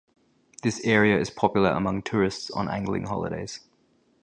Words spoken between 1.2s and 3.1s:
popular among tourists on angling